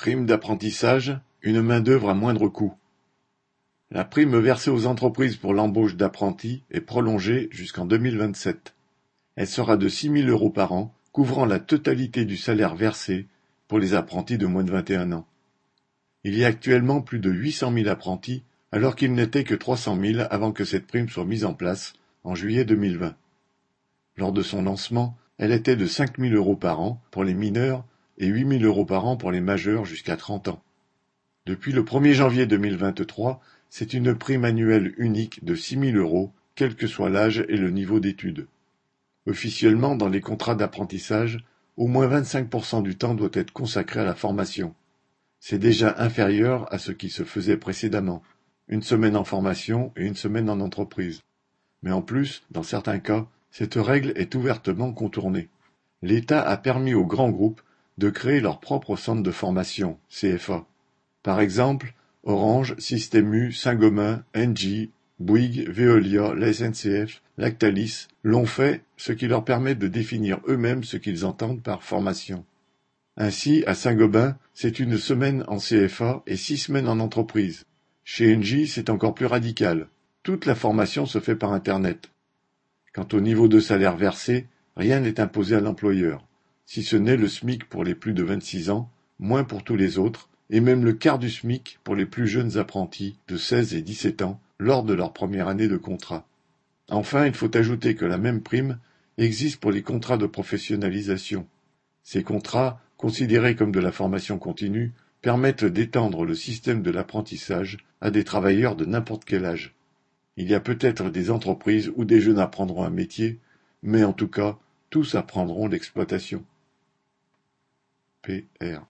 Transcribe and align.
Prime 0.00 0.24
d'apprentissage, 0.24 1.20
une 1.42 1.60
main-d'œuvre 1.60 2.08
à 2.08 2.14
moindre 2.14 2.48
coût. 2.48 2.72
La 3.90 4.02
prime 4.02 4.38
versée 4.38 4.70
aux 4.70 4.86
entreprises 4.86 5.36
pour 5.36 5.52
l'embauche 5.52 5.94
d'apprentis 5.94 6.62
est 6.70 6.80
prolongée 6.80 7.50
jusqu'en 7.52 7.84
2027. 7.84 8.74
Elle 9.36 9.46
sera 9.46 9.76
de 9.76 9.88
6 9.90 10.22
000 10.22 10.28
euros 10.30 10.48
par 10.48 10.72
an, 10.72 10.94
couvrant 11.12 11.44
la 11.44 11.58
totalité 11.58 12.24
du 12.24 12.38
salaire 12.38 12.76
versé 12.76 13.26
pour 13.68 13.78
les 13.78 13.92
apprentis 13.92 14.38
de 14.38 14.46
moins 14.46 14.64
de 14.64 14.70
21 14.70 15.12
ans. 15.12 15.26
Il 16.24 16.34
y 16.34 16.46
a 16.46 16.48
actuellement 16.48 17.02
plus 17.02 17.18
de 17.18 17.30
800 17.30 17.70
000 17.70 17.88
apprentis, 17.90 18.42
alors 18.72 18.96
qu'il 18.96 19.12
n'était 19.12 19.44
que 19.44 19.54
300 19.54 20.00
000 20.00 20.26
avant 20.30 20.52
que 20.52 20.64
cette 20.64 20.86
prime 20.86 21.10
soit 21.10 21.26
mise 21.26 21.44
en 21.44 21.52
place 21.52 21.92
en 22.24 22.34
juillet 22.34 22.64
2020. 22.64 23.14
Lors 24.16 24.32
de 24.32 24.40
son 24.40 24.62
lancement, 24.62 25.18
elle 25.36 25.52
était 25.52 25.76
de 25.76 25.84
5 25.84 26.18
000 26.18 26.32
euros 26.34 26.56
par 26.56 26.80
an 26.80 27.02
pour 27.10 27.22
les 27.22 27.34
mineurs 27.34 27.84
et 28.18 28.26
8 28.26 28.60
000 28.60 28.64
euros 28.64 28.84
par 28.84 29.06
an 29.06 29.16
pour 29.16 29.30
les 29.30 29.40
majeurs 29.40 29.84
jusqu'à 29.84 30.16
30 30.16 30.48
ans. 30.48 30.62
Depuis 31.46 31.72
le 31.72 31.82
1er 31.82 32.12
janvier 32.12 32.46
2023, 32.46 33.40
c'est 33.70 33.94
une 33.94 34.14
prime 34.14 34.44
annuelle 34.44 34.94
unique 34.98 35.44
de 35.44 35.54
6 35.54 35.92
000 35.92 35.96
euros, 35.96 36.32
quel 36.54 36.74
que 36.74 36.86
soit 36.86 37.10
l'âge 37.10 37.44
et 37.48 37.56
le 37.56 37.70
niveau 37.70 38.00
d'études. 38.00 38.46
Officiellement, 39.26 39.96
dans 39.96 40.08
les 40.08 40.20
contrats 40.20 40.54
d'apprentissage, 40.54 41.44
au 41.76 41.86
moins 41.86 42.08
25% 42.08 42.82
du 42.82 42.96
temps 42.96 43.14
doit 43.14 43.30
être 43.32 43.52
consacré 43.52 44.00
à 44.00 44.04
la 44.04 44.14
formation. 44.14 44.74
C'est 45.38 45.58
déjà 45.58 45.94
inférieur 45.98 46.72
à 46.72 46.78
ce 46.78 46.92
qui 46.92 47.08
se 47.08 47.24
faisait 47.24 47.56
précédemment, 47.56 48.22
une 48.68 48.82
semaine 48.82 49.16
en 49.16 49.24
formation 49.24 49.92
et 49.96 50.04
une 50.04 50.14
semaine 50.14 50.50
en 50.50 50.60
entreprise. 50.60 51.22
Mais 51.82 51.92
en 51.92 52.02
plus, 52.02 52.42
dans 52.50 52.62
certains 52.62 52.98
cas, 52.98 53.26
cette 53.50 53.74
règle 53.74 54.12
est 54.16 54.34
ouvertement 54.34 54.92
contournée. 54.92 55.48
L'État 56.02 56.42
a 56.42 56.56
permis 56.56 56.94
aux 56.94 57.06
grands 57.06 57.30
groupes 57.30 57.62
de 58.00 58.08
créer 58.08 58.40
leur 58.40 58.60
propre 58.60 58.96
centre 58.96 59.22
de 59.22 59.30
formation, 59.30 59.98
CFA. 60.08 60.64
Par 61.22 61.38
exemple, 61.38 61.92
Orange, 62.24 62.74
Système 62.78 63.32
U, 63.34 63.52
Saint-Gobain, 63.52 64.24
Engie, 64.34 64.90
Bouygues, 65.18 65.68
Veolia, 65.68 66.34
la 66.34 66.50
SNCF, 66.50 67.20
Lactalis 67.36 68.08
l'ont 68.22 68.46
fait, 68.46 68.82
ce 68.96 69.12
qui 69.12 69.28
leur 69.28 69.44
permet 69.44 69.74
de 69.74 69.86
définir 69.86 70.40
eux-mêmes 70.48 70.82
ce 70.82 70.96
qu'ils 70.96 71.26
entendent 71.26 71.62
par 71.62 71.82
formation. 71.82 72.46
Ainsi, 73.18 73.64
à 73.66 73.74
Saint-Gobain, 73.74 74.38
c'est 74.54 74.80
une 74.80 74.96
semaine 74.96 75.44
en 75.46 75.58
CFA 75.58 76.22
et 76.26 76.36
six 76.36 76.56
semaines 76.56 76.88
en 76.88 77.00
entreprise. 77.00 77.66
Chez 78.02 78.34
Engie, 78.34 78.66
c'est 78.66 78.88
encore 78.88 79.14
plus 79.14 79.26
radical. 79.26 79.88
Toute 80.22 80.46
la 80.46 80.54
formation 80.54 81.04
se 81.04 81.20
fait 81.20 81.36
par 81.36 81.52
Internet. 81.52 82.08
Quant 82.94 83.08
au 83.12 83.20
niveau 83.20 83.46
de 83.46 83.60
salaire 83.60 83.98
versé, 83.98 84.46
rien 84.74 85.00
n'est 85.00 85.20
imposé 85.20 85.54
à 85.54 85.60
l'employeur 85.60 86.24
si 86.70 86.84
ce 86.84 86.94
n'est 86.94 87.16
le 87.16 87.26
SMIC 87.26 87.68
pour 87.68 87.82
les 87.82 87.96
plus 87.96 88.12
de 88.12 88.22
26 88.22 88.70
ans, 88.70 88.88
moins 89.18 89.42
pour 89.42 89.64
tous 89.64 89.74
les 89.74 89.98
autres, 89.98 90.28
et 90.50 90.60
même 90.60 90.84
le 90.84 90.92
quart 90.92 91.18
du 91.18 91.28
SMIC 91.28 91.80
pour 91.82 91.96
les 91.96 92.06
plus 92.06 92.28
jeunes 92.28 92.58
apprentis 92.58 93.16
de 93.26 93.36
16 93.36 93.74
et 93.74 93.82
17 93.82 94.22
ans 94.22 94.40
lors 94.60 94.84
de 94.84 94.94
leur 94.94 95.12
première 95.12 95.48
année 95.48 95.66
de 95.66 95.76
contrat. 95.76 96.28
Enfin, 96.88 97.26
il 97.26 97.34
faut 97.34 97.56
ajouter 97.56 97.96
que 97.96 98.04
la 98.04 98.18
même 98.18 98.40
prime 98.40 98.78
existe 99.18 99.56
pour 99.56 99.72
les 99.72 99.82
contrats 99.82 100.16
de 100.16 100.26
professionnalisation. 100.26 101.44
Ces 102.04 102.22
contrats, 102.22 102.80
considérés 102.96 103.56
comme 103.56 103.72
de 103.72 103.80
la 103.80 103.90
formation 103.90 104.38
continue, 104.38 104.92
permettent 105.22 105.64
d'étendre 105.64 106.24
le 106.24 106.36
système 106.36 106.82
de 106.82 106.92
l'apprentissage 106.92 107.78
à 108.00 108.12
des 108.12 108.22
travailleurs 108.22 108.76
de 108.76 108.84
n'importe 108.84 109.24
quel 109.24 109.44
âge. 109.44 109.74
Il 110.36 110.48
y 110.48 110.54
a 110.54 110.60
peut-être 110.60 111.10
des 111.10 111.32
entreprises 111.32 111.90
où 111.96 112.04
des 112.04 112.20
jeunes 112.20 112.38
apprendront 112.38 112.84
un 112.84 112.90
métier, 112.90 113.40
mais 113.82 114.04
en 114.04 114.12
tout 114.12 114.28
cas, 114.28 114.56
tous 114.88 115.16
apprendront 115.16 115.66
l'exploitation. 115.66 116.44
Pr 118.22 118.86